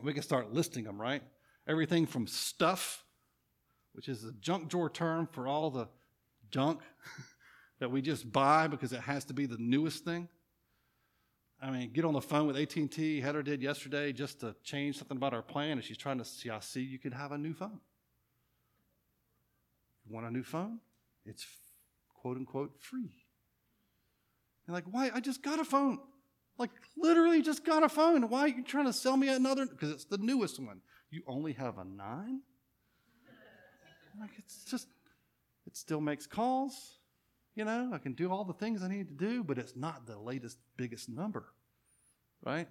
[0.00, 1.22] We can start listing them, right?
[1.68, 3.04] everything from stuff,
[3.92, 5.86] which is a junk drawer term for all the
[6.50, 6.80] junk
[7.78, 10.28] that we just buy because it has to be the newest thing.
[11.60, 13.20] I mean, get on the phone with AT&T.
[13.20, 16.50] Heather did yesterday just to change something about our plan, and she's trying to see.
[16.50, 17.80] I see you could have a new phone.
[20.06, 20.78] You want a new phone?
[21.26, 21.44] It's
[22.14, 23.10] quote unquote free.
[24.66, 25.10] And like, why?
[25.12, 25.98] I just got a phone.
[26.58, 28.28] Like, literally just got a phone.
[28.28, 29.66] Why are you trying to sell me another?
[29.66, 30.80] Because it's the newest one.
[31.10, 32.42] You only have a nine?
[34.20, 34.88] Like, it's just,
[35.66, 36.97] it still makes calls.
[37.58, 40.06] You know, I can do all the things I need to do, but it's not
[40.06, 41.44] the latest, biggest number,
[42.46, 42.68] right?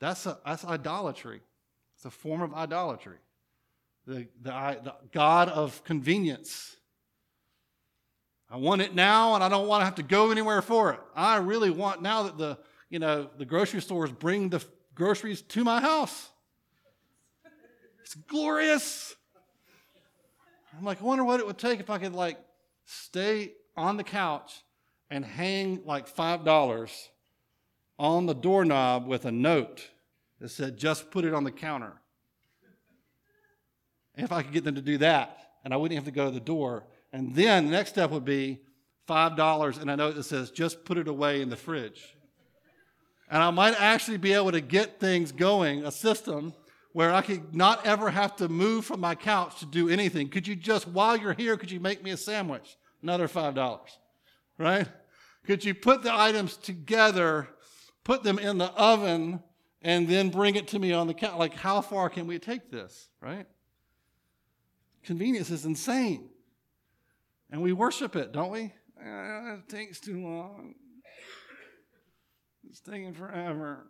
[0.00, 1.40] That's, a, that's idolatry.
[1.94, 3.18] It's a form of idolatry.
[4.08, 4.50] The, the,
[4.82, 6.74] the God of convenience.
[8.50, 11.00] I want it now and I don't want to have to go anywhere for it.
[11.14, 12.58] I really want now that the,
[12.90, 14.64] you know, the grocery stores bring the
[14.96, 16.28] groceries to my house.
[18.00, 19.14] It's glorious.
[20.76, 22.36] I'm like, I wonder what it would take if I could like
[22.84, 24.62] stay on the couch
[25.10, 27.10] and hang like five dollars
[27.98, 29.88] on the doorknob with a note
[30.40, 31.92] that said, just put it on the counter.
[34.16, 36.30] If I could get them to do that, and I wouldn't have to go to
[36.30, 36.84] the door.
[37.12, 38.60] And then the next step would be
[39.08, 42.16] $5 and a note that says, just put it away in the fridge.
[43.30, 46.54] And I might actually be able to get things going, a system
[46.92, 50.28] where I could not ever have to move from my couch to do anything.
[50.28, 52.76] Could you just, while you're here, could you make me a sandwich?
[53.02, 53.78] Another $5,
[54.58, 54.86] right?
[55.44, 57.48] Could you put the items together,
[58.04, 59.42] put them in the oven,
[59.82, 61.36] and then bring it to me on the couch?
[61.36, 63.46] Like, how far can we take this, right?
[65.02, 66.28] Convenience is insane.
[67.50, 68.72] And we worship it, don't we?
[69.04, 70.74] Uh, it takes too long.
[72.70, 73.88] It's taking forever.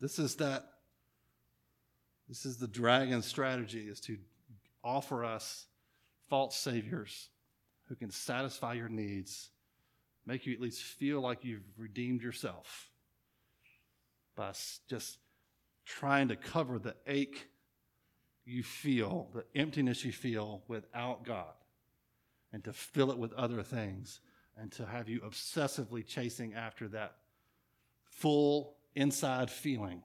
[0.00, 0.64] This is that,
[2.28, 4.16] this is the dragon strategy is to
[4.84, 5.66] offer us
[6.28, 7.30] false saviors
[7.88, 9.50] who can satisfy your needs,
[10.26, 12.90] make you at least feel like you've redeemed yourself
[14.36, 14.52] by
[14.88, 15.18] just
[15.84, 17.48] trying to cover the ache
[18.44, 21.54] you feel, the emptiness you feel without God,
[22.52, 24.20] and to fill it with other things,
[24.56, 27.16] and to have you obsessively chasing after that
[28.04, 30.02] full inside feeling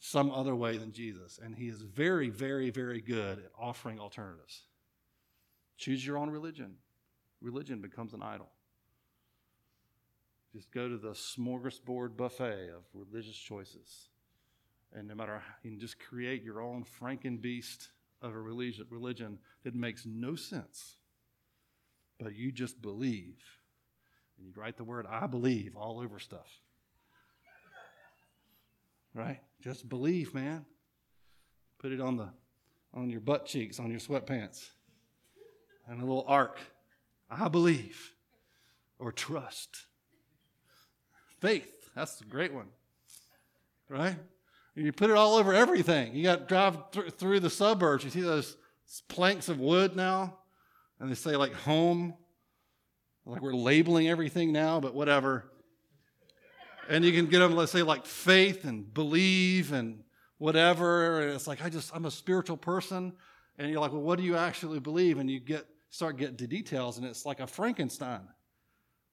[0.00, 1.38] some other way than Jesus.
[1.42, 4.62] And he is very, very, very good at offering alternatives.
[5.76, 6.76] Choose your own religion.
[7.40, 8.48] Religion becomes an idol.
[10.54, 14.08] Just go to the smorgasbord buffet of religious choices.
[14.92, 17.88] And no matter you can just create your own Frankenbeast
[18.22, 20.96] of a religion, religion that makes no sense.
[22.18, 23.38] But you just believe
[24.36, 26.48] And you'd write the word I believe all over stuff.
[29.14, 29.40] Right?
[29.62, 30.64] Just believe, man.
[31.78, 32.28] Put it on the
[32.92, 34.68] on your butt cheeks, on your sweatpants.
[35.88, 36.58] And a little arc.
[37.30, 38.12] I believe.
[38.98, 39.86] Or trust.
[41.40, 41.90] Faith.
[41.94, 42.66] That's a great one.
[43.88, 44.16] Right?
[44.74, 46.14] You put it all over everything.
[46.14, 48.04] You got to drive th- through the suburbs.
[48.04, 48.56] You see those
[49.08, 50.38] planks of wood now?
[50.98, 52.14] And they say like home.
[53.26, 55.50] Like we're labeling everything now, but whatever.
[56.88, 60.02] And you can get them, let's say, like faith and believe and
[60.38, 61.20] whatever.
[61.20, 63.12] And it's like, I just, I'm a spiritual person.
[63.58, 65.18] And you're like, well, what do you actually believe?
[65.18, 68.26] And you get, start getting to details, and it's like a Frankenstein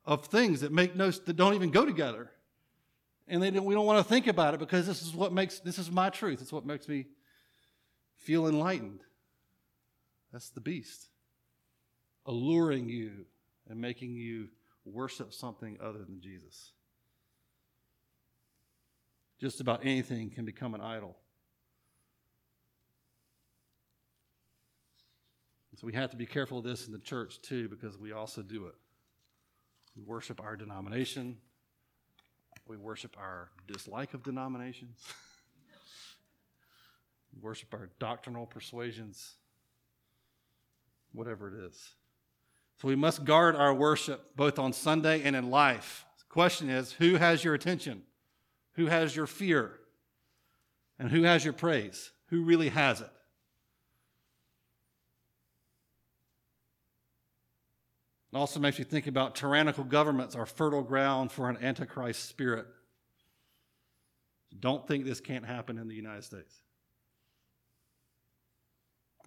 [0.06, 2.32] of things that make no, that don't even go together.
[3.28, 5.60] And they don't, we don't want to think about it because this is what makes,
[5.60, 6.42] this is my truth.
[6.42, 7.08] It's what makes me
[8.16, 9.02] feel enlightened.
[10.32, 11.10] That's the beast.
[12.26, 13.26] Alluring you
[13.70, 14.48] and making you
[14.86, 16.72] worship something other than Jesus.
[19.40, 21.18] Just about anything can become an idol.
[25.80, 28.42] So we have to be careful of this in the church too, because we also
[28.42, 28.74] do it.
[29.96, 31.38] We worship our denomination.
[32.68, 35.00] We worship our dislike of denominations.
[37.34, 39.36] we worship our doctrinal persuasions.
[41.14, 41.90] Whatever it is.
[42.82, 46.06] So we must guard our worship both on Sunday and in life.
[46.18, 48.02] The question is who has your attention?
[48.78, 49.74] Who has your fear?
[50.98, 52.12] And who has your praise?
[52.30, 53.10] Who really has it?
[58.34, 62.68] It also makes you think about tyrannical governments are fertile ground for an antichrist spirit.
[64.60, 66.62] Don't think this can't happen in the United States.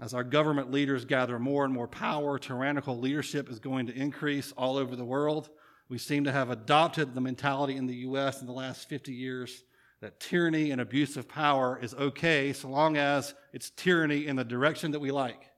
[0.00, 4.52] As our government leaders gather more and more power, tyrannical leadership is going to increase
[4.52, 5.50] all over the world.
[5.90, 8.40] We seem to have adopted the mentality in the U.S.
[8.40, 9.64] in the last 50 years
[10.00, 14.44] that tyranny and abuse of power is okay so long as it's tyranny in the
[14.44, 15.50] direction that we like.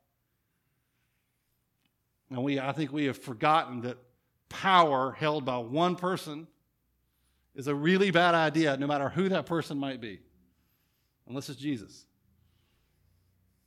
[2.31, 3.99] And we, I think we have forgotten that
[4.49, 6.47] power held by one person
[7.55, 10.19] is a really bad idea, no matter who that person might be,
[11.29, 12.07] unless it's Jesus.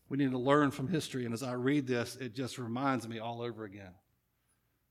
[0.09, 1.25] We need to learn from history.
[1.25, 3.93] And as I read this, it just reminds me all over again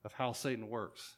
[0.04, 1.16] of how Satan works.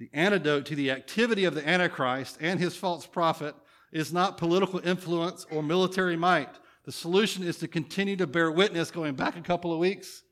[0.00, 3.54] The antidote to the activity of the Antichrist and his false prophet
[3.92, 6.48] is not political influence or military might.
[6.84, 10.22] The solution is to continue to bear witness, going back a couple of weeks,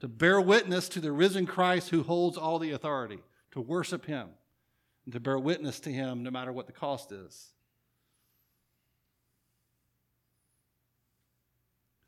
[0.00, 3.18] to bear witness to the risen Christ who holds all the authority,
[3.50, 4.30] to worship him,
[5.04, 7.52] and to bear witness to him no matter what the cost is.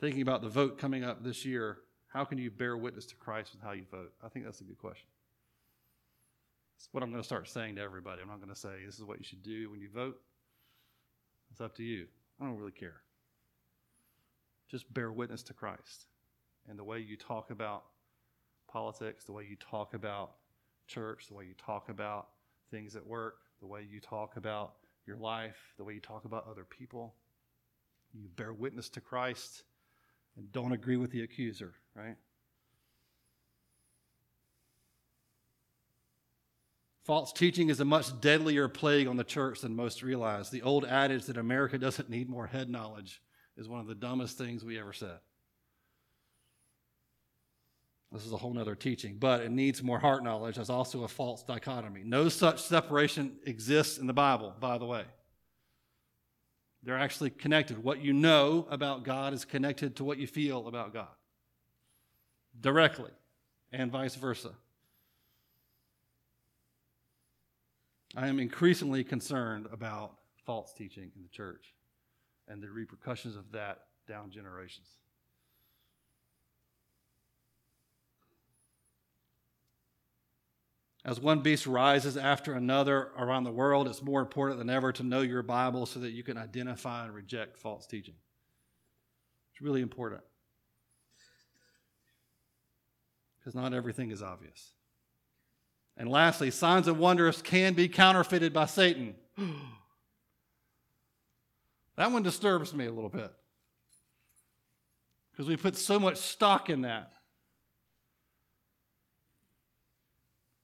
[0.01, 1.79] thinking about the vote coming up this year,
[2.09, 4.13] how can you bear witness to Christ with how you vote?
[4.23, 5.07] I think that's a good question.
[6.77, 8.23] That's what I'm going to start saying to everybody.
[8.23, 10.21] I'm not going to say this is what you should do when you vote.
[11.51, 12.07] It's up to you.
[12.41, 13.01] I don't really care.
[14.71, 16.07] Just bear witness to Christ.
[16.69, 17.85] And the way you talk about
[18.69, 20.33] politics, the way you talk about
[20.87, 22.29] church, the way you talk about
[22.71, 24.75] things at work, the way you talk about
[25.07, 27.15] your life, the way you talk about other people.
[28.13, 29.65] You bear witness to Christ
[30.37, 32.17] and don't agree with the accuser, right?
[37.05, 40.49] False teaching is a much deadlier plague on the church than most realize.
[40.49, 43.21] The old adage that America doesn't need more head knowledge
[43.59, 45.19] is one of the dumbest things we ever said.
[48.11, 51.09] This is a whole other teaching, but it needs more heart knowledge as also a
[51.09, 52.03] false dichotomy.
[52.05, 55.05] No such separation exists in the Bible, by the way.
[56.85, 57.83] They're actually connected.
[57.83, 61.09] What you know about God is connected to what you feel about God
[62.61, 63.11] directly,
[63.73, 64.51] and vice versa.
[68.17, 70.15] I am increasingly concerned about
[70.47, 71.75] false teaching in the church
[72.47, 74.89] and the repercussions of that down generations.
[81.05, 85.03] As one beast rises after another around the world, it's more important than ever to
[85.03, 88.15] know your Bible so that you can identify and reject false teaching.
[89.53, 90.23] It's really important.
[93.39, 94.73] Because not everything is obvious.
[95.97, 99.15] And lastly, signs and wonders can be counterfeited by Satan.
[101.97, 103.33] that one disturbs me a little bit.
[105.31, 107.13] Because we put so much stock in that.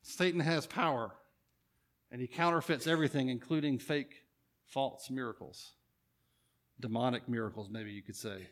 [0.03, 1.12] Satan has power,
[2.11, 4.24] and he counterfeits everything, including fake,
[4.66, 5.72] false miracles.
[6.81, 8.49] Demonic miracles, maybe you could say.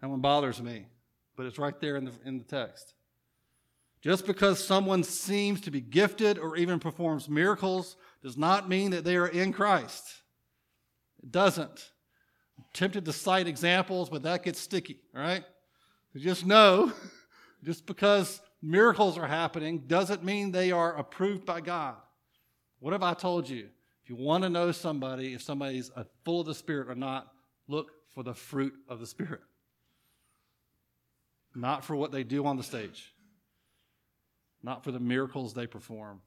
[0.00, 0.86] That one bothers me,
[1.36, 2.94] but it's right there in the, in the text.
[4.00, 9.04] Just because someone seems to be gifted or even performs miracles does not mean that
[9.04, 10.04] they are in Christ.
[11.22, 11.90] It doesn't.
[12.56, 15.44] I'm tempted to cite examples, but that gets sticky, all right?
[16.12, 16.92] So just know,
[17.64, 21.96] just because miracles are happening doesn't mean they are approved by God.
[22.78, 23.68] What have I told you?
[24.04, 25.90] If you want to know somebody, if somebody's
[26.24, 27.32] full of the Spirit or not,
[27.66, 29.40] look for the fruit of the Spirit,
[31.54, 33.12] not for what they do on the stage
[34.62, 36.20] not for the miracles they perform.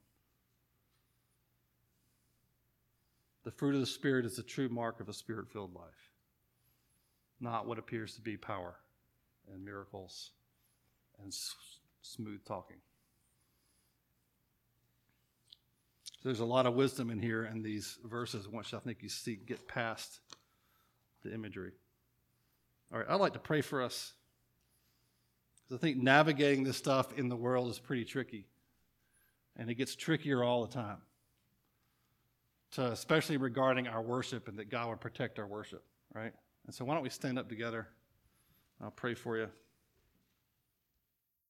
[3.44, 6.10] The fruit of the Spirit is the true mark of a spirit filled life,
[7.40, 8.76] not what appears to be power
[9.52, 10.30] and miracles
[11.18, 11.54] and s-
[12.02, 12.76] smooth talking.
[16.22, 19.34] There's a lot of wisdom in here in these verses, which I think you see
[19.34, 20.20] get past
[21.24, 21.72] the imagery.
[22.92, 24.12] All right, I'd like to pray for us.
[25.72, 28.46] I think navigating this stuff in the world is pretty tricky.
[29.56, 30.98] And it gets trickier all the time.
[32.72, 36.32] To, especially regarding our worship and that God would protect our worship, right?
[36.66, 37.86] And so why don't we stand up together?
[38.80, 39.48] I'll pray for you.